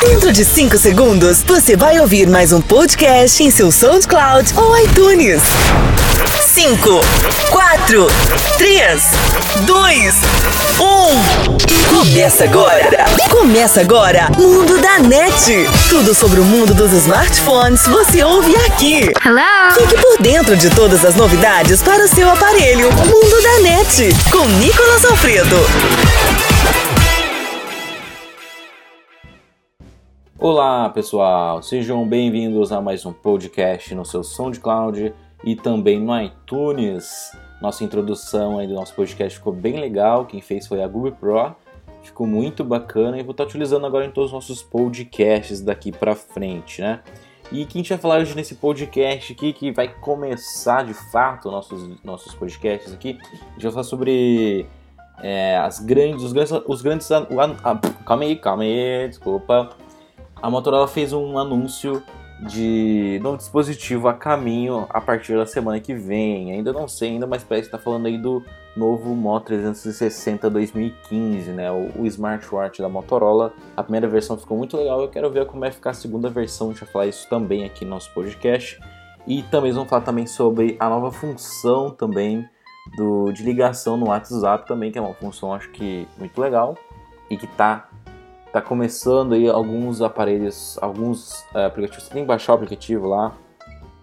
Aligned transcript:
Dentro 0.00 0.32
de 0.32 0.46
5 0.46 0.78
segundos, 0.78 1.42
você 1.46 1.76
vai 1.76 2.00
ouvir 2.00 2.26
mais 2.26 2.52
um 2.52 2.60
podcast 2.60 3.42
em 3.42 3.50
seu 3.50 3.70
SoundCloud 3.70 4.54
ou 4.56 4.78
iTunes. 4.78 5.42
5, 6.54 7.00
4, 7.50 8.06
3, 8.56 9.02
2, 9.66 10.14
1. 10.80 11.94
Começa 11.94 12.44
agora! 12.44 13.04
Começa 13.28 13.80
agora! 13.82 14.30
Mundo 14.38 14.80
da 14.80 15.00
NET! 15.00 15.68
Tudo 15.90 16.14
sobre 16.14 16.40
o 16.40 16.44
mundo 16.44 16.72
dos 16.72 16.92
smartphones 16.94 17.86
você 17.86 18.24
ouve 18.24 18.56
aqui. 18.56 19.12
Hello! 19.22 19.74
Fique 19.74 20.00
por 20.00 20.22
dentro 20.22 20.56
de 20.56 20.70
todas 20.70 21.04
as 21.04 21.14
novidades 21.14 21.82
para 21.82 22.02
o 22.02 22.08
seu 22.08 22.30
aparelho. 22.30 22.90
Mundo 22.90 23.42
da 23.42 23.58
NET, 23.60 24.08
com 24.30 24.46
Nicolas 24.46 25.04
Alfredo. 25.04 26.49
Olá 30.42 30.88
pessoal, 30.88 31.62
sejam 31.62 32.08
bem-vindos 32.08 32.72
a 32.72 32.80
mais 32.80 33.04
um 33.04 33.12
podcast 33.12 33.94
no 33.94 34.06
seu 34.06 34.24
SoundCloud 34.24 35.12
e 35.44 35.54
também 35.54 36.00
no 36.00 36.18
iTunes. 36.18 37.30
Nossa 37.60 37.84
introdução 37.84 38.58
aí 38.58 38.66
do 38.66 38.72
nosso 38.72 38.94
podcast 38.94 39.36
ficou 39.36 39.52
bem 39.52 39.78
legal, 39.78 40.24
quem 40.24 40.40
fez 40.40 40.66
foi 40.66 40.82
a 40.82 40.88
Google 40.88 41.12
Pro, 41.12 41.54
ficou 42.02 42.26
muito 42.26 42.64
bacana 42.64 43.18
e 43.18 43.22
vou 43.22 43.32
estar 43.32 43.44
utilizando 43.44 43.84
agora 43.84 44.06
em 44.06 44.10
todos 44.10 44.30
os 44.30 44.32
nossos 44.32 44.62
podcasts 44.62 45.60
daqui 45.60 45.92
para 45.92 46.14
frente, 46.14 46.80
né? 46.80 47.00
E 47.52 47.66
quem 47.66 47.80
a 47.80 47.82
gente 47.82 47.90
vai 47.90 47.98
falar 47.98 48.20
hoje 48.20 48.34
nesse 48.34 48.54
podcast 48.54 49.34
aqui, 49.34 49.52
que 49.52 49.70
vai 49.70 49.88
começar 49.88 50.86
de 50.86 50.94
fato 50.94 51.50
nossos, 51.50 52.02
nossos 52.02 52.34
podcasts 52.34 52.94
aqui, 52.94 53.18
a 53.30 53.52
gente 53.52 53.62
vai 53.64 53.72
falar 53.72 53.84
sobre 53.84 54.64
é, 55.22 55.58
as 55.58 55.80
grandes, 55.80 56.24
os 56.24 56.32
grandes, 56.32 56.52
os 56.66 56.80
grandes, 56.80 57.08
calma 58.06 58.24
aí, 58.24 58.36
calma 58.36 58.62
aí, 58.62 59.06
desculpa, 59.06 59.76
a 60.42 60.50
Motorola 60.50 60.88
fez 60.88 61.12
um 61.12 61.38
anúncio 61.38 62.02
de 62.40 63.20
novo 63.22 63.36
dispositivo 63.36 64.08
a 64.08 64.14
caminho 64.14 64.86
a 64.88 65.00
partir 65.00 65.36
da 65.36 65.44
semana 65.44 65.78
que 65.78 65.94
vem. 65.94 66.52
Ainda 66.52 66.72
não 66.72 66.88
sei 66.88 67.10
ainda, 67.10 67.26
mas 67.26 67.44
parece 67.44 67.68
que 67.68 67.76
está 67.76 67.82
falando 67.82 68.06
aí 68.06 68.16
do 68.16 68.42
novo 68.74 69.14
Moto 69.14 69.46
360 69.46 70.48
2015, 70.48 71.50
né? 71.50 71.70
O, 71.70 71.90
o, 72.00 72.06
smartwatch 72.06 72.80
da 72.80 72.88
Motorola. 72.88 73.52
A 73.76 73.82
primeira 73.82 74.08
versão 74.08 74.38
ficou 74.38 74.56
muito 74.56 74.76
legal. 74.76 75.02
Eu 75.02 75.08
quero 75.08 75.30
ver 75.30 75.44
como 75.46 75.60
vai 75.60 75.70
ficar 75.70 75.90
a 75.90 75.94
segunda 75.94 76.30
versão. 76.30 76.70
A 76.70 76.86
falar 76.86 77.06
isso 77.06 77.28
também 77.28 77.64
aqui 77.64 77.84
no 77.84 77.90
nosso 77.90 78.10
podcast. 78.14 78.80
E 79.26 79.42
também 79.42 79.72
vamos 79.72 79.90
falar 79.90 80.02
também 80.02 80.26
sobre 80.26 80.76
a 80.80 80.88
nova 80.88 81.12
função 81.12 81.90
também 81.90 82.48
do, 82.96 83.30
de 83.32 83.42
ligação 83.42 83.98
no 83.98 84.08
WhatsApp 84.08 84.66
também, 84.66 84.90
que 84.90 84.98
é 84.98 85.02
uma 85.02 85.12
função 85.12 85.52
acho 85.52 85.70
que 85.70 86.08
muito 86.18 86.40
legal 86.40 86.74
e 87.28 87.36
que 87.36 87.44
está 87.44 87.89
tá 88.52 88.60
começando 88.60 89.34
aí 89.34 89.48
alguns 89.48 90.02
aparelhos, 90.02 90.78
alguns 90.80 91.44
é, 91.54 91.64
aplicativos, 91.64 92.04
você 92.04 92.12
tem 92.12 92.22
que 92.22 92.28
baixar 92.28 92.52
o 92.52 92.56
aplicativo 92.56 93.08
lá 93.08 93.32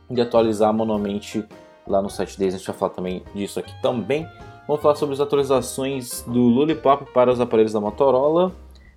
e 0.10 0.22
atualizar 0.22 0.74
manualmente 0.74 1.46
lá 1.86 2.02
no 2.02 2.10
site 2.10 2.38
deles, 2.38 2.56
a 2.56 2.58
gente 2.58 2.68
vai 2.68 2.76
falar 2.76 2.92
também 2.92 3.24
disso 3.34 3.60
aqui 3.60 3.74
também. 3.82 4.28
Vamos 4.68 4.82
falar 4.82 4.96
sobre 4.96 5.14
as 5.14 5.22
atualizações 5.22 6.22
do 6.24 6.42
Lollipop 6.42 7.06
para 7.14 7.32
os 7.32 7.40
aparelhos 7.40 7.72
da 7.72 7.80
Motorola. 7.80 8.54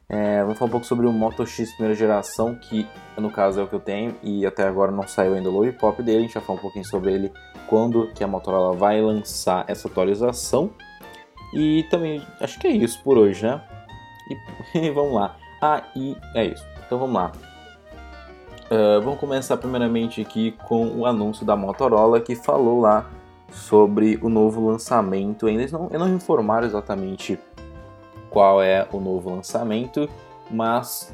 É, 0.09 0.43
vamos 0.43 0.59
falar 0.59 0.69
um 0.69 0.73
pouco 0.73 0.87
sobre 0.87 1.07
o 1.07 1.13
Moto 1.13 1.47
X 1.47 1.71
primeira 1.75 1.95
geração, 1.95 2.57
que 2.57 2.85
no 3.17 3.31
caso 3.31 3.61
é 3.61 3.63
o 3.63 3.69
que 3.69 3.75
eu 3.75 3.81
tenho 3.81 4.17
e 4.25 4.45
até 4.45 4.65
agora 4.65 4.91
não 4.91 5.07
saiu 5.07 5.35
ainda 5.35 5.49
o 5.49 5.53
Lollipop 5.53 6.03
dele. 6.03 6.19
A 6.19 6.23
gente 6.23 6.35
vai 6.35 6.43
falar 6.43 6.59
um 6.59 6.63
pouquinho 6.63 6.85
sobre 6.85 7.13
ele 7.13 7.33
quando 7.69 8.09
que 8.13 8.25
a 8.25 8.27
Motorola 8.27 8.75
vai 8.75 9.01
lançar 9.01 9.65
essa 9.69 9.87
atualização. 9.87 10.71
E 11.55 11.85
também 11.91 12.21
acho 12.41 12.59
que 12.59 12.67
é 12.67 12.71
isso 12.71 13.01
por 13.05 13.17
hoje, 13.17 13.45
né? 13.45 13.63
E 14.75 14.91
vamos 14.95 15.15
lá. 15.15 15.37
Ah, 15.61 15.83
e 15.95 16.17
é 16.35 16.47
isso. 16.47 16.67
Então 16.87 16.99
vamos 16.99 17.15
lá. 17.15 17.33
Uh, 18.71 19.01
vamos 19.03 19.19
começar 19.19 19.57
primeiramente 19.57 20.21
aqui 20.21 20.53
com 20.67 20.87
o 20.87 21.05
anúncio 21.05 21.45
da 21.45 21.57
Motorola 21.57 22.21
que 22.21 22.37
falou 22.37 22.81
lá 22.81 23.11
sobre 23.51 24.19
o 24.23 24.29
novo 24.29 24.69
lançamento. 24.69 25.49
Eles 25.49 25.73
não, 25.73 25.89
não 25.89 26.09
informaram 26.09 26.67
exatamente 26.67 27.39
qual 28.31 28.63
é 28.63 28.87
o 28.93 29.01
novo 29.01 29.31
lançamento, 29.31 30.09
mas 30.49 31.13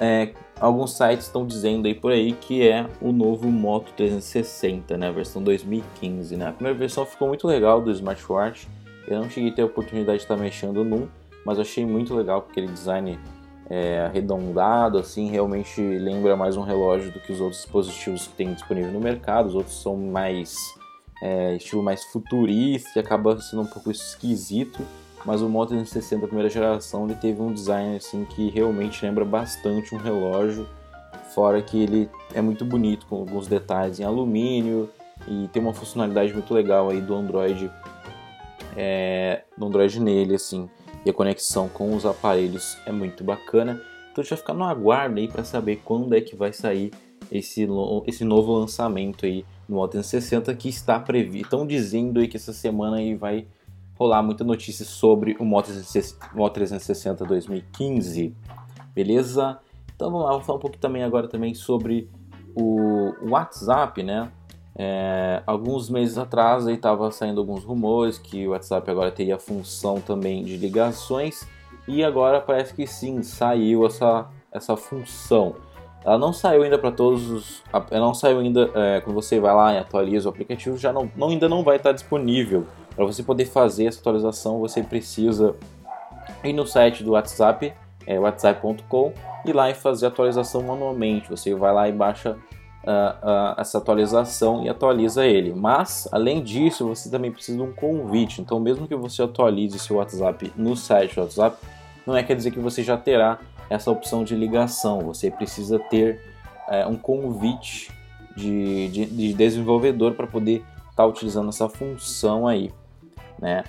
é, 0.00 0.32
alguns 0.58 0.96
sites 0.96 1.26
estão 1.26 1.46
dizendo 1.46 1.86
aí 1.86 1.94
por 1.94 2.10
aí 2.10 2.32
que 2.32 2.66
é 2.66 2.86
o 3.00 3.12
novo 3.12 3.48
Moto 3.48 3.92
360, 3.96 4.96
né, 4.96 5.08
a 5.08 5.12
versão 5.12 5.42
2015. 5.42 6.36
Né? 6.36 6.48
A 6.48 6.52
primeira 6.52 6.78
versão 6.78 7.04
ficou 7.04 7.28
muito 7.28 7.46
legal 7.46 7.80
do 7.80 7.90
smartwatch. 7.90 8.68
Eu 9.06 9.20
não 9.20 9.30
cheguei 9.30 9.50
a 9.50 9.54
ter 9.54 9.62
a 9.62 9.66
oportunidade 9.66 10.18
de 10.18 10.24
estar 10.24 10.36
mexendo 10.36 10.84
num, 10.84 11.08
mas 11.44 11.58
achei 11.58 11.84
muito 11.84 12.14
legal 12.14 12.42
porque 12.42 12.60
aquele 12.60 12.72
design 12.72 13.18
é, 13.70 14.00
arredondado, 14.00 14.98
assim, 14.98 15.30
realmente 15.30 15.80
lembra 15.80 16.36
mais 16.36 16.56
um 16.56 16.62
relógio 16.62 17.12
do 17.12 17.20
que 17.20 17.32
os 17.32 17.40
outros 17.40 17.62
dispositivos 17.62 18.26
que 18.26 18.34
tem 18.34 18.54
disponível 18.54 18.90
no 18.90 19.00
mercado. 19.00 19.48
Os 19.48 19.54
outros 19.54 19.82
são 19.82 19.96
mais 19.96 20.56
é, 21.20 21.56
estilo 21.56 21.82
mais 21.82 22.04
futurista 22.04 23.00
acaba 23.00 23.38
sendo 23.40 23.62
um 23.62 23.66
pouco 23.66 23.90
esquisito. 23.90 24.82
Mas 25.24 25.42
o 25.42 25.48
Moto 25.48 25.70
360 25.70 26.26
primeira 26.26 26.48
geração 26.48 27.04
ele 27.04 27.16
teve 27.16 27.42
um 27.42 27.52
design 27.52 27.96
assim 27.96 28.24
que 28.24 28.50
realmente 28.50 29.04
lembra 29.04 29.24
bastante 29.24 29.94
um 29.94 29.98
relógio, 29.98 30.66
fora 31.34 31.60
que 31.60 31.82
ele 31.82 32.08
é 32.32 32.40
muito 32.40 32.64
bonito 32.64 33.04
com 33.06 33.16
alguns 33.16 33.48
detalhes 33.48 33.98
em 33.98 34.04
alumínio 34.04 34.88
e 35.26 35.48
tem 35.48 35.60
uma 35.60 35.74
funcionalidade 35.74 36.32
muito 36.32 36.54
legal 36.54 36.88
aí 36.88 37.00
do 37.00 37.14
Android, 37.14 37.70
é, 38.76 39.42
do 39.56 39.66
Android 39.66 40.00
nele 40.00 40.36
assim 40.36 40.70
a 41.10 41.12
conexão 41.12 41.68
com 41.68 41.94
os 41.94 42.04
aparelhos 42.04 42.76
é 42.86 42.92
muito 42.92 43.24
bacana. 43.24 43.80
Então 44.12 44.24
vai 44.24 44.36
ficar 44.36 44.54
no 44.54 44.64
aguardo 44.64 45.18
aí 45.18 45.28
para 45.28 45.44
saber 45.44 45.80
quando 45.84 46.14
é 46.14 46.20
que 46.20 46.34
vai 46.34 46.52
sair 46.52 46.92
esse, 47.30 47.66
esse 48.06 48.24
novo 48.24 48.52
lançamento 48.52 49.26
aí 49.26 49.44
no 49.68 49.76
Moto 49.76 49.92
360 49.92 50.54
que 50.54 50.68
está 50.68 50.98
previsto. 50.98 51.46
Estão 51.46 51.66
dizendo 51.66 52.20
aí 52.20 52.28
que 52.28 52.36
essa 52.36 52.52
semana 52.52 52.96
aí 52.96 53.14
vai 53.14 53.46
rolar 53.94 54.22
muita 54.22 54.44
notícia 54.44 54.84
sobre 54.84 55.36
o 55.38 55.44
Moto 55.44 55.66
360 55.66 57.24
2015. 57.24 58.34
Beleza? 58.94 59.58
Então 59.94 60.10
vamos 60.10 60.26
lá, 60.26 60.32
vou 60.32 60.40
falar 60.40 60.58
um 60.58 60.60
pouco 60.60 60.78
também 60.78 61.02
agora 61.02 61.28
também 61.28 61.54
sobre 61.54 62.08
o 62.54 63.12
WhatsApp, 63.28 64.02
né? 64.02 64.30
É, 64.80 65.42
alguns 65.44 65.90
meses 65.90 66.16
atrás 66.16 66.64
estava 66.68 67.10
saindo 67.10 67.40
alguns 67.40 67.64
rumores 67.64 68.16
que 68.16 68.46
o 68.46 68.52
WhatsApp 68.52 68.88
agora 68.88 69.10
teria 69.10 69.34
a 69.34 69.38
função 69.38 70.00
também 70.00 70.44
de 70.44 70.56
ligações 70.56 71.44
e 71.88 72.04
agora 72.04 72.40
parece 72.40 72.72
que 72.72 72.86
sim 72.86 73.22
saiu 73.24 73.84
essa, 73.84 74.26
essa 74.52 74.76
função. 74.76 75.56
Ela 76.04 76.16
não 76.16 76.32
saiu 76.32 76.62
ainda 76.62 76.78
para 76.78 76.92
todos 76.92 77.28
os, 77.28 77.64
ela 77.90 78.06
não 78.06 78.14
saiu 78.14 78.38
ainda 78.38 78.70
é, 78.72 79.00
quando 79.00 79.14
você 79.14 79.40
vai 79.40 79.52
lá 79.52 79.74
e 79.74 79.78
atualiza 79.78 80.28
o 80.28 80.32
aplicativo 80.32 80.78
já 80.78 80.92
não, 80.92 81.10
não 81.16 81.30
ainda 81.30 81.48
não 81.48 81.64
vai 81.64 81.76
estar 81.76 81.90
disponível 81.90 82.64
para 82.94 83.04
você 83.04 83.22
poder 83.22 83.46
fazer 83.46 83.86
essa 83.86 83.98
atualização. 83.98 84.60
Você 84.60 84.82
precisa 84.82 85.56
ir 86.44 86.52
no 86.52 86.64
site 86.64 87.02
do 87.02 87.12
WhatsApp, 87.12 87.74
é, 88.06 88.18
whatsapp.com 88.18 89.12
e 89.44 89.52
lá 89.52 89.70
e 89.70 89.74
fazer 89.74 90.06
a 90.06 90.08
atualização 90.08 90.62
manualmente. 90.62 91.28
Você 91.30 91.52
vai 91.54 91.72
lá 91.72 91.88
e 91.88 91.92
baixa 91.92 92.36
uh, 92.88 93.60
essa 93.60 93.78
atualização 93.78 94.64
e 94.64 94.68
atualiza 94.68 95.26
ele. 95.26 95.52
Mas, 95.54 96.08
além 96.10 96.42
disso, 96.42 96.88
você 96.88 97.10
também 97.10 97.30
precisa 97.30 97.58
de 97.58 97.62
um 97.62 97.72
convite. 97.72 98.40
Então, 98.40 98.58
mesmo 98.58 98.88
que 98.88 98.96
você 98.96 99.22
atualize 99.22 99.78
seu 99.78 99.96
WhatsApp 99.96 100.52
no 100.56 100.74
site 100.76 101.14
do 101.14 101.22
WhatsApp, 101.22 101.56
não 102.06 102.16
é 102.16 102.22
quer 102.22 102.34
dizer 102.34 102.50
que 102.50 102.58
você 102.58 102.82
já 102.82 102.96
terá 102.96 103.38
essa 103.68 103.90
opção 103.90 104.24
de 104.24 104.34
ligação. 104.34 105.00
Você 105.00 105.30
precisa 105.30 105.78
ter 105.78 106.20
uh, 106.68 106.88
um 106.88 106.96
convite 106.96 107.90
de, 108.34 108.88
de, 108.88 109.06
de 109.06 109.34
desenvolvedor 109.34 110.14
para 110.14 110.26
poder 110.26 110.64
estar 110.90 111.02
tá 111.02 111.06
utilizando 111.06 111.48
essa 111.50 111.68
função 111.68 112.46
aí, 112.46 112.72
né? 113.38 113.64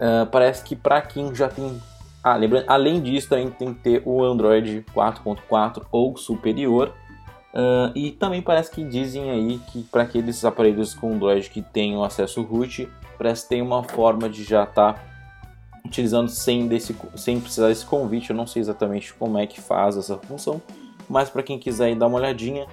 Uh, 0.00 0.26
parece 0.26 0.64
que 0.64 0.74
para 0.74 1.00
quem 1.00 1.32
já 1.34 1.48
tem 1.48 1.80
ah, 2.24 2.36
lembrando, 2.36 2.64
além 2.68 3.02
disso, 3.02 3.28
também 3.28 3.50
tem 3.50 3.74
que 3.74 3.80
ter 3.80 4.02
o 4.06 4.24
Android 4.24 4.82
4.4 4.94 5.84
ou 5.92 6.16
superior 6.16 6.90
Uh, 7.54 7.96
e 7.96 8.10
também 8.10 8.42
parece 8.42 8.68
que 8.68 8.82
dizem 8.82 9.30
aí 9.30 9.60
que 9.70 9.84
para 9.84 10.02
aqueles 10.02 10.44
aparelhos 10.44 10.92
com 10.92 11.12
Android 11.12 11.48
que 11.48 11.62
tenham 11.62 12.02
acesso 12.02 12.42
root, 12.42 12.88
parece 13.16 13.44
que 13.44 13.50
tem 13.50 13.62
uma 13.62 13.84
forma 13.84 14.28
de 14.28 14.42
já 14.42 14.64
estar 14.64 14.94
tá 14.94 15.00
utilizando 15.86 16.28
sem, 16.28 16.66
desse, 16.66 16.96
sem 17.14 17.40
precisar 17.40 17.68
desse 17.68 17.86
convite. 17.86 18.30
Eu 18.30 18.36
não 18.36 18.46
sei 18.46 18.60
exatamente 18.60 19.14
como 19.14 19.38
é 19.38 19.46
que 19.46 19.60
faz 19.60 19.96
essa 19.96 20.18
função, 20.18 20.60
mas 21.08 21.30
para 21.30 21.44
quem 21.44 21.56
quiser 21.56 21.94
dar 21.94 22.08
uma 22.08 22.18
olhadinha, 22.18 22.66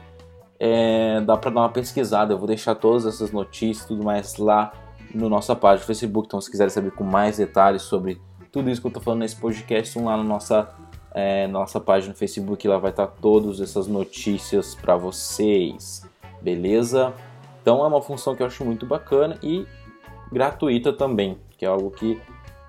é, 0.60 1.22
dá 1.22 1.38
para 1.38 1.52
dar 1.52 1.62
uma 1.62 1.70
pesquisada. 1.70 2.34
Eu 2.34 2.40
vou 2.40 2.48
deixar 2.48 2.74
todas 2.74 3.06
essas 3.06 3.32
notícias 3.32 3.86
e 3.86 3.88
tudo 3.88 4.04
mais 4.04 4.38
lá 4.38 4.74
no 5.14 5.30
nossa 5.30 5.56
página 5.56 5.84
do 5.84 5.86
Facebook. 5.86 6.26
Então, 6.26 6.42
se 6.42 6.50
quiserem 6.50 6.72
saber 6.72 6.92
com 6.92 7.04
mais 7.04 7.38
detalhes 7.38 7.84
sobre 7.84 8.20
tudo 8.52 8.70
isso 8.70 8.82
que 8.82 8.88
eu 8.88 8.90
estou 8.90 9.04
falando 9.04 9.20
nesse 9.20 9.36
podcast, 9.36 9.90
estão 9.90 10.06
lá 10.06 10.18
na 10.18 10.24
nossa 10.24 10.70
é, 11.14 11.48
nossa 11.48 11.80
página 11.80 12.14
no 12.14 12.18
Facebook, 12.18 12.68
lá 12.68 12.78
vai 12.78 12.92
estar 12.92 13.08
todas 13.08 13.60
essas 13.60 13.88
notícias 13.88 14.76
para 14.76 14.96
vocês, 14.96 16.04
beleza? 16.42 17.14
Então 17.62 17.84
é 17.84 17.88
uma 17.88 18.02
função 18.02 18.36
que 18.36 18.42
eu 18.42 18.48
acho 18.48 18.64
muito 18.66 18.86
bacana 18.86 19.38
e 19.44 19.66
gratuita 20.32 20.94
também, 20.94 21.38
que 21.58 21.66
é 21.66 21.68
algo 21.68 21.92
que 21.92 22.20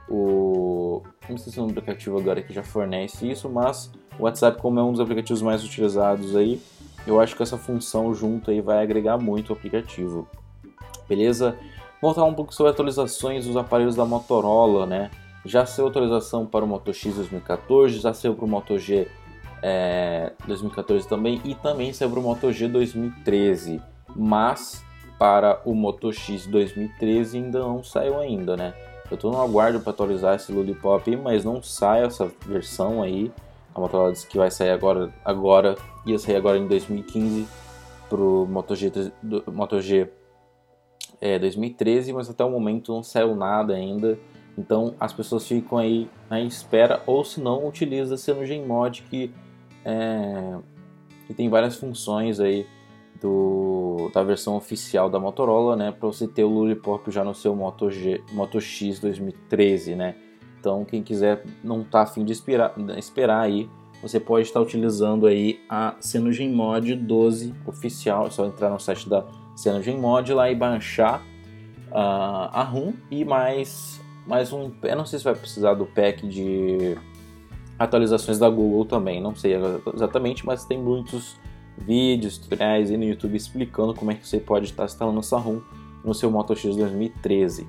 o 0.09 1.03
não 1.29 1.39
sei 1.39 1.53
se 1.53 1.59
é 1.59 1.62
um 1.62 1.67
aplicativo 1.67 2.19
agora 2.19 2.43
que 2.43 2.53
já 2.53 2.62
fornece 2.62 3.31
isso, 3.31 3.49
mas 3.49 3.91
O 4.19 4.25
WhatsApp, 4.25 4.61
como 4.61 4.79
é 4.79 4.83
um 4.83 4.93
dos 4.93 5.00
aplicativos 5.00 5.43
mais 5.43 5.65
utilizados 5.65 6.37
aí, 6.37 6.61
eu 7.06 7.21
acho 7.21 7.35
que 7.35 7.43
essa 7.43 7.56
função 7.56 8.15
junto 8.15 8.50
aí 8.50 8.61
vai 8.61 8.83
agregar 8.83 9.19
muito 9.19 9.50
o 9.50 9.53
aplicativo. 9.55 10.29
Beleza? 11.09 11.56
Vamos 12.00 12.15
falar 12.15 12.29
um 12.29 12.35
pouco 12.35 12.55
sobre 12.55 12.73
atualizações 12.73 13.47
dos 13.47 13.56
aparelhos 13.56 13.97
da 13.97 14.05
Motorola, 14.05 14.87
né? 14.87 15.11
Já 15.44 15.67
saiu 15.67 15.89
atualização 15.89 16.47
para 16.47 16.65
o 16.65 16.69
Moto 16.69 16.93
X 16.93 17.17
2014, 17.17 17.99
já 17.99 18.15
saiu 18.15 18.35
para 18.35 18.44
o 18.44 18.49
Moto 18.49 18.79
G 18.79 19.09
é, 19.62 20.33
2014 20.47 21.09
também 21.09 21.41
e 21.44 21.55
também 21.55 21.93
saiu 21.93 22.11
para 22.11 22.21
o 22.21 22.23
Moto 22.23 22.53
G 22.53 22.69
2013. 22.69 23.81
Mas 24.15 24.85
para 25.19 25.61
o 25.65 25.75
Moto 25.75 26.12
X 26.12 26.47
2013 26.47 27.39
ainda 27.39 27.61
não 27.61 27.83
saiu 27.83 28.19
ainda, 28.19 28.56
né? 28.56 28.75
Eu 29.11 29.17
estou 29.17 29.31
no 29.31 29.41
aguardo 29.41 29.81
para 29.81 29.91
atualizar 29.91 30.37
esse 30.37 30.50
Lollipop, 30.53 31.17
mas 31.17 31.44
não 31.44 31.62
sai 31.62 32.05
essa 32.05 32.31
versão 32.47 33.03
aí. 33.03 33.31
A 33.75 33.81
Motorola 33.81 34.12
disse 34.12 34.27
que 34.27 34.39
vai 34.39 34.50
sair 34.50 34.71
agora, 34.71 35.12
agora 35.25 35.77
ia 36.06 36.19
sair 36.19 36.37
agora 36.37 36.59
em 36.59 36.67
2015 36.67 37.47
para 38.09 38.21
o 38.21 38.47
Moto 38.47 38.75
G, 38.75 38.93
Moto 39.47 39.81
G 39.81 40.09
é, 41.21 41.39
2013, 41.39 42.12
mas 42.12 42.29
até 42.29 42.44
o 42.44 42.50
momento 42.50 42.93
não 42.93 43.03
saiu 43.03 43.35
nada 43.37 43.75
ainda. 43.75 44.19
Então 44.56 44.94
as 45.00 45.12
pessoas 45.12 45.46
ficam 45.46 45.78
aí 45.78 46.08
na 46.28 46.40
espera, 46.40 47.02
ou 47.06 47.25
se 47.25 47.40
não, 47.40 47.66
utiliza 47.66 48.16
CyanogenMod 48.16 49.02
que, 49.08 49.32
é, 49.84 50.58
que 51.26 51.34
tem 51.34 51.49
várias 51.49 51.76
funções 51.76 52.38
aí 52.38 52.66
do, 53.20 54.10
da 54.12 54.22
versão 54.22 54.56
oficial 54.56 55.08
da 55.08 55.19
Motorola, 55.19 55.76
né, 55.76 55.93
para 55.93 56.06
você 56.06 56.26
ter 56.26 56.44
o 56.44 56.49
Lollipop 56.49 57.10
já 57.10 57.22
no 57.25 57.34
seu 57.34 57.54
Moto, 57.54 57.90
G, 57.90 58.22
Moto 58.32 58.60
X 58.60 58.99
2013, 58.99 59.94
né. 59.94 60.16
Então 60.58 60.84
quem 60.84 61.02
quiser 61.02 61.44
não 61.62 61.82
tá 61.82 62.02
afim 62.02 62.25
de 62.25 62.32
esperar, 62.32 62.75
esperar 62.98 63.40
aí, 63.40 63.69
você 64.02 64.19
pode 64.19 64.48
estar 64.48 64.60
utilizando 64.60 65.26
aí 65.26 65.60
a 65.69 65.94
CyanogenMod 66.00 66.96
12 66.96 67.55
oficial, 67.66 68.26
é 68.26 68.31
só 68.31 68.44
entrar 68.44 68.69
no 68.69 68.81
site 68.81 69.08
da 69.08 69.25
CyanogenMod 69.56 70.32
lá 70.34 70.50
e 70.50 70.56
baixar 70.56 71.22
uh, 71.90 72.50
a 72.52 72.64
ROM 72.64 72.93
e 73.10 73.25
mais 73.25 74.01
mais 74.26 74.52
um, 74.52 74.70
eu 74.82 74.96
não 74.96 75.06
sei 75.06 75.19
se 75.19 75.24
vai 75.24 75.34
precisar 75.34 75.74
do 75.74 75.86
pack 75.86 76.26
de 76.26 76.96
atualizações 77.78 78.38
da 78.38 78.48
Google 78.48 78.84
também, 78.84 79.20
não 79.20 79.34
sei 79.34 79.54
exatamente, 79.94 80.46
mas 80.46 80.64
tem 80.64 80.78
muitos 80.78 81.36
vídeos, 81.76 82.38
tutoriais 82.38 82.90
aí 82.90 82.96
no 82.96 83.04
YouTube 83.04 83.36
explicando 83.36 83.94
como 83.94 84.10
é 84.10 84.14
que 84.14 84.26
você 84.26 84.38
pode 84.38 84.66
estar 84.66 84.84
instalando 84.84 85.19
essa 85.19 85.38
ROM 85.38 85.60
no 86.04 86.14
seu 86.14 86.30
Moto 86.30 86.54
X 86.54 86.76
2013. 86.76 87.66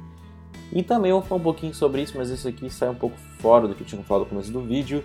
E 0.71 0.81
também 0.81 1.11
eu 1.11 1.19
vou 1.19 1.27
falar 1.27 1.39
um 1.39 1.43
pouquinho 1.43 1.73
sobre 1.73 2.01
isso, 2.01 2.17
mas 2.17 2.29
isso 2.29 2.47
aqui 2.47 2.69
sai 2.69 2.89
um 2.89 2.95
pouco 2.95 3.15
fora 3.39 3.67
do 3.67 3.75
que 3.75 3.83
eu 3.83 3.87
tinha 3.87 4.01
falado 4.03 4.23
no 4.23 4.29
começo 4.29 4.51
do 4.51 4.61
vídeo. 4.61 5.03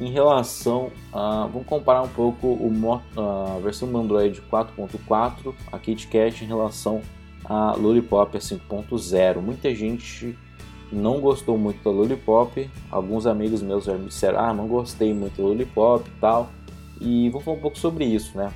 Em 0.00 0.10
relação 0.10 0.90
a. 1.12 1.46
Vamos 1.46 1.66
comparar 1.66 2.02
um 2.02 2.08
pouco 2.08 2.46
o, 2.46 2.72
a 3.16 3.58
versão 3.58 3.90
do 3.90 3.98
Android 3.98 4.40
4.4, 4.50 5.52
a 5.70 5.78
KitKat, 5.78 6.42
em 6.42 6.46
relação 6.46 7.02
a 7.44 7.72
Lollipop 7.72 8.38
5.0. 8.38 9.40
Muita 9.40 9.74
gente 9.74 10.38
não 10.92 11.20
gostou 11.20 11.56
muito 11.56 11.82
da 11.82 11.90
Lollipop. 11.90 12.68
Alguns 12.90 13.26
amigos 13.26 13.62
meus 13.62 13.84
já 13.84 13.94
me 13.94 14.08
disseram: 14.08 14.38
Ah, 14.38 14.54
não 14.54 14.66
gostei 14.66 15.14
muito 15.14 15.36
do 15.36 15.48
Lollipop 15.48 16.08
e 16.08 16.20
tal. 16.20 16.50
E 17.00 17.30
vou 17.30 17.40
falar 17.40 17.56
um 17.56 17.60
pouco 17.60 17.78
sobre 17.78 18.04
isso, 18.04 18.36
né? 18.36 18.52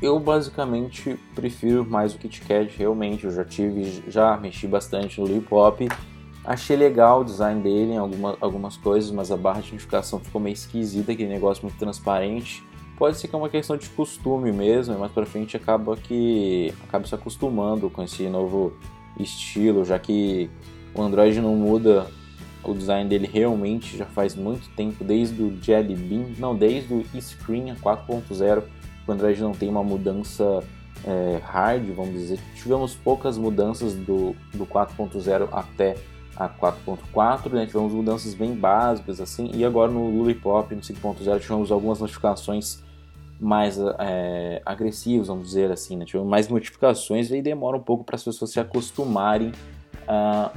Eu 0.00 0.20
basicamente 0.20 1.18
prefiro 1.34 1.84
mais 1.84 2.14
o 2.14 2.18
KitKat, 2.18 2.76
realmente. 2.76 3.24
Eu 3.24 3.30
já 3.30 3.44
tive, 3.44 4.04
já 4.08 4.36
mexi 4.36 4.66
bastante 4.66 5.20
no 5.20 5.26
Lollipop. 5.26 5.88
Achei 6.44 6.76
legal 6.76 7.22
o 7.22 7.24
design 7.24 7.60
dele 7.60 7.94
em 7.94 7.96
alguma, 7.96 8.36
algumas 8.40 8.76
coisas, 8.76 9.10
mas 9.10 9.32
a 9.32 9.36
barra 9.36 9.60
de 9.60 9.72
notificação 9.72 10.20
ficou 10.20 10.40
meio 10.40 10.54
esquisita, 10.54 11.12
aquele 11.12 11.28
negócio 11.28 11.64
muito 11.64 11.76
transparente. 11.76 12.62
Pode 12.96 13.18
ser 13.18 13.28
que 13.28 13.34
é 13.34 13.38
uma 13.38 13.48
questão 13.48 13.76
de 13.76 13.88
costume 13.90 14.52
mesmo, 14.52 14.96
mas 14.98 15.10
para 15.10 15.26
frente 15.26 15.56
acaba 15.56 15.96
que 15.96 16.72
acaba 16.84 17.06
se 17.06 17.14
acostumando 17.14 17.90
com 17.90 18.02
esse 18.02 18.28
novo 18.28 18.72
estilo, 19.18 19.84
já 19.84 19.98
que 19.98 20.48
o 20.96 21.02
Android 21.02 21.40
não 21.40 21.54
muda 21.54 22.06
o 22.64 22.74
design 22.74 23.08
dele 23.08 23.28
realmente 23.32 23.96
já 23.96 24.06
faz 24.06 24.34
muito 24.34 24.68
tempo, 24.70 25.04
desde 25.04 25.40
o 25.42 25.56
Jelly 25.62 25.94
Bean, 25.94 26.26
não, 26.38 26.54
desde 26.54 26.92
o 26.92 27.04
eScreen 27.14 27.74
4.0, 27.74 28.62
o 29.06 29.12
Android 29.12 29.40
não 29.40 29.52
tem 29.52 29.68
uma 29.68 29.84
mudança 29.84 30.64
é, 31.04 31.40
hard, 31.44 31.84
vamos 31.94 32.14
dizer. 32.14 32.40
Tivemos 32.54 32.94
poucas 32.94 33.38
mudanças 33.38 33.94
do, 33.94 34.34
do 34.52 34.66
4.0 34.66 35.48
até 35.52 35.96
a 36.36 36.48
4.4, 36.48 37.52
né? 37.52 37.66
tivemos 37.66 37.92
mudanças 37.92 38.34
bem 38.34 38.54
básicas 38.54 39.20
assim, 39.20 39.50
e 39.54 39.64
agora 39.64 39.90
no 39.90 40.10
Lollipop, 40.10 40.74
no 40.74 40.80
5.0, 40.80 41.40
tivemos 41.40 41.72
algumas 41.72 42.00
notificações 42.00 42.84
mais 43.38 43.78
é, 43.98 44.60
agressivas, 44.64 45.28
vamos 45.28 45.46
dizer 45.48 45.70
assim, 45.70 45.96
né? 45.96 46.04
tivemos 46.04 46.28
mais 46.28 46.48
notificações 46.48 47.30
e 47.30 47.40
demora 47.40 47.76
um 47.76 47.82
pouco 47.82 48.04
para 48.04 48.16
as 48.16 48.24
pessoas 48.24 48.50
se 48.50 48.60
acostumarem 48.60 49.52
a 50.08 50.50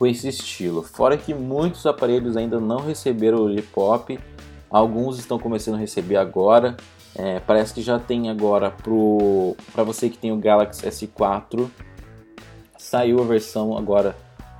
com 0.00 0.06
esse 0.06 0.26
estilo. 0.28 0.82
Fora 0.82 1.18
que 1.18 1.34
muitos 1.34 1.84
aparelhos 1.84 2.34
ainda 2.34 2.58
não 2.58 2.78
receberam 2.78 3.36
o 3.36 3.40
Lollipop, 3.42 4.18
alguns 4.70 5.18
estão 5.18 5.38
começando 5.38 5.74
a 5.74 5.78
receber 5.78 6.16
agora. 6.16 6.74
É, 7.14 7.38
parece 7.40 7.74
que 7.74 7.82
já 7.82 7.98
tem 7.98 8.30
agora 8.30 8.74
para 9.72 9.82
você 9.84 10.08
que 10.08 10.16
tem 10.16 10.32
o 10.32 10.38
Galaxy 10.38 10.86
S4, 10.86 11.68
saiu 12.78 13.20
a 13.20 13.24
versão 13.24 13.76
agora 13.76 14.16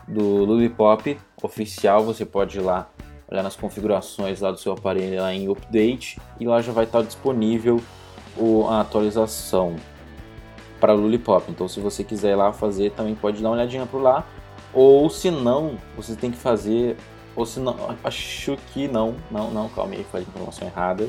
do 0.07 0.45
Lollipop 0.45 1.19
oficial. 1.43 2.05
Você 2.05 2.27
pode 2.27 2.59
ir 2.59 2.61
lá 2.61 2.91
olhar 3.27 3.43
nas 3.43 3.57
configurações 3.57 4.43
lá 4.43 4.51
do 4.51 4.59
seu 4.59 4.73
aparelho 4.73 5.23
lá 5.23 5.33
em 5.33 5.49
Update 5.49 6.21
e 6.39 6.47
lá 6.47 6.61
já 6.61 6.73
vai 6.73 6.85
estar 6.85 7.01
disponível 7.01 7.81
o, 8.37 8.67
a 8.69 8.83
atualização 8.83 9.77
para 10.79 10.93
Lollipop. 10.93 11.51
Então, 11.51 11.67
se 11.67 11.81
você 11.81 12.05
quiser 12.05 12.33
ir 12.33 12.37
lá 12.37 12.53
fazer, 12.53 12.91
também 12.91 13.15
pode 13.15 13.41
dar 13.41 13.49
uma 13.49 13.55
olhadinha 13.55 13.87
por 13.87 14.03
lá. 14.03 14.27
Ou 14.73 15.11
se 15.11 15.31
não, 15.31 15.77
você 15.97 16.15
tem 16.15 16.31
que 16.31 16.37
fazer. 16.37 16.97
Ou 17.35 17.45
se 17.45 17.61
não. 17.61 17.77
Acho 18.05 18.57
que 18.73 18.87
não. 18.87 19.15
Não, 19.31 19.51
não, 19.51 19.69
calma 19.69 19.95
aí, 19.95 20.07
a 20.13 20.21
informação 20.21 20.69
errada. 20.69 21.09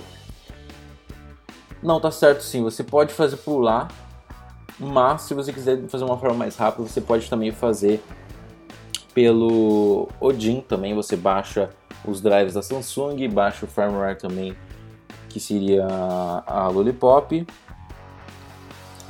Não, 1.82 2.00
tá 2.00 2.12
certo 2.12 2.42
sim. 2.42 2.64
Você 2.64 2.84
pode 2.84 3.14
fazer 3.14 3.38
lá. 3.48 3.88
Mas 4.80 5.24
se 5.24 5.34
você 5.34 5.54
quiser 5.54 5.88
fazer 5.88 6.04
uma 6.04 6.18
forma 6.18 6.36
mais 6.36 6.56
rápida, 6.56 6.88
você 6.88 7.02
pode 7.02 7.30
também 7.30 7.52
fazer 7.52 8.04
pelo 9.14 10.10
Odin 10.20 10.62
também. 10.62 10.96
Você 10.96 11.16
baixa 11.16 11.70
os 12.04 12.20
drives 12.20 12.56
da 12.56 12.64
Samsung, 12.64 13.28
baixa 13.30 13.66
o 13.66 13.70
firmware 13.70 14.18
também, 14.18 14.56
que 15.30 15.40
seria 15.40 15.86
a 15.86 16.68
Lollipop. 16.68 17.46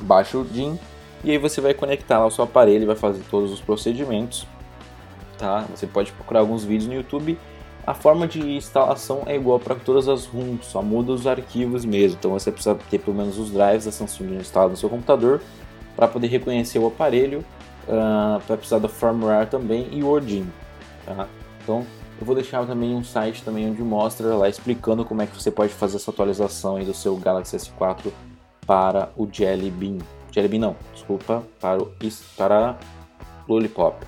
Baixa 0.00 0.36
o 0.36 0.42
Odin 0.42 0.78
e 1.24 1.30
aí 1.30 1.38
você 1.38 1.60
vai 1.60 1.72
conectar 1.74 2.18
lá 2.18 2.26
o 2.26 2.30
seu 2.30 2.44
aparelho 2.44 2.82
e 2.82 2.86
vai 2.86 2.96
fazer 2.96 3.22
todos 3.30 3.52
os 3.52 3.60
procedimentos. 3.60 4.46
Tá? 5.38 5.64
Você 5.74 5.86
pode 5.86 6.12
procurar 6.12 6.40
alguns 6.40 6.64
vídeos 6.64 6.88
no 6.88 6.94
YouTube. 6.94 7.38
A 7.86 7.94
forma 7.94 8.28
de 8.28 8.40
instalação 8.56 9.22
é 9.26 9.34
igual 9.34 9.58
para 9.58 9.74
todas 9.74 10.08
as 10.08 10.24
ROMs, 10.26 10.64
só 10.64 10.82
muda 10.82 11.12
os 11.12 11.26
arquivos 11.26 11.84
mesmo. 11.84 12.16
Então 12.18 12.30
você 12.30 12.50
precisa 12.50 12.76
ter 12.90 12.98
pelo 12.98 13.16
menos 13.16 13.38
os 13.38 13.50
drives 13.50 13.84
da 13.84 13.92
Samsung 13.92 14.36
instalados 14.36 14.72
no 14.72 14.76
seu 14.76 14.88
computador 14.88 15.40
para 15.96 16.06
poder 16.06 16.28
reconhecer 16.28 16.78
o 16.78 16.86
aparelho. 16.86 17.44
Uh, 17.88 18.40
vai 18.46 18.56
precisar 18.56 18.78
da 18.78 18.88
firmware 18.88 19.48
também 19.48 19.88
e 19.90 20.02
o 20.02 20.10
Odin. 20.10 20.46
Tá? 21.04 21.26
Então 21.62 21.84
eu 22.20 22.26
vou 22.26 22.36
deixar 22.36 22.64
também 22.66 22.94
um 22.94 23.02
site 23.02 23.42
também 23.42 23.68
onde 23.68 23.82
mostra 23.82 24.28
lá 24.36 24.48
explicando 24.48 25.04
como 25.04 25.22
é 25.22 25.26
que 25.26 25.34
você 25.34 25.50
pode 25.50 25.72
fazer 25.72 25.96
essa 25.96 26.10
atualização 26.12 26.78
do 26.84 26.94
seu 26.94 27.16
Galaxy 27.16 27.56
S4 27.56 28.12
para 28.64 29.10
o 29.16 29.28
Jelly 29.30 29.70
Bean. 29.70 29.98
Jelly 30.32 30.58
não, 30.58 30.74
desculpa, 30.94 31.42
para 31.60 31.82
o 31.82 31.92
para 32.36 32.78
Lollipop. 33.46 34.04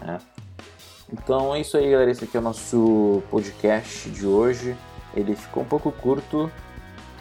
Né? 0.00 0.18
Então 1.12 1.54
é 1.54 1.60
isso 1.60 1.76
aí, 1.76 1.90
galera. 1.90 2.10
Esse 2.10 2.24
aqui 2.24 2.36
é 2.36 2.40
o 2.40 2.42
nosso 2.42 3.22
podcast 3.30 4.10
de 4.10 4.26
hoje. 4.26 4.76
Ele 5.14 5.34
ficou 5.34 5.62
um 5.62 5.66
pouco 5.66 5.90
curto, 5.92 6.50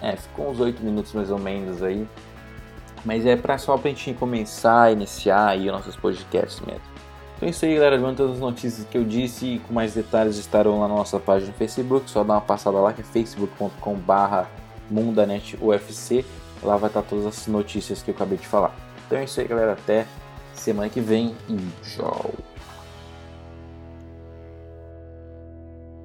é, 0.02 0.16
ficou 0.16 0.50
uns 0.50 0.60
8 0.60 0.84
minutos 0.84 1.14
mais 1.14 1.30
ou 1.32 1.40
menos 1.40 1.82
aí. 1.84 2.08
Mas 3.06 3.26
é 3.26 3.36
pra, 3.36 3.58
só 3.58 3.78
pra 3.78 3.90
gente 3.90 4.14
começar, 4.14 4.92
iniciar 4.92 5.48
aí 5.48 5.68
os 5.68 5.72
nossos 5.72 5.96
podcasts 5.96 6.60
mesmo. 6.62 6.82
Então 7.38 7.48
é 7.48 7.52
isso 7.52 7.66
aí, 7.66 7.76
galera. 7.76 7.96
Lembrando 7.96 8.18
todas 8.18 8.34
as 8.34 8.42
notícias 8.42 8.86
que 8.88 8.98
eu 8.98 9.04
disse 9.04 9.62
com 9.68 9.74
mais 9.74 9.94
detalhes 9.94 10.38
estarão 10.38 10.80
lá 10.80 10.88
na 10.88 10.96
nossa 10.96 11.20
página 11.20 11.52
no 11.52 11.58
Facebook. 11.58 12.10
Só 12.10 12.24
dá 12.24 12.34
uma 12.34 12.42
passada 12.42 12.78
lá 12.80 12.94
que 12.94 13.02
é 13.02 13.04
facebook.com/barra 13.04 14.50
mundanetufc. 14.90 16.26
Lá 16.64 16.78
vai 16.78 16.90
estar 16.90 17.02
todas 17.02 17.26
as 17.26 17.48
notícias 17.48 18.02
que 18.02 18.12
eu 18.12 18.16
acabei 18.16 18.38
de 18.38 18.48
falar. 18.48 18.76
Então 19.06 19.18
é 19.18 19.24
isso 19.24 19.40
aí, 19.40 19.48
galera. 19.48 19.74
Até 19.74 20.06
semana 20.54 20.90
que 20.90 21.00
vem 21.00 21.36
e 21.48 21.58
tchau. 21.84 22.34